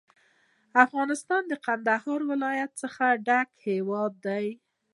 افغانستان 0.85 1.41
له 1.51 1.57
کندهار 1.65 2.19
ولایت 2.31 2.71
څخه 2.81 3.05
ډک 3.27 3.49
هیواد 3.67 4.13
دی. 4.25 4.47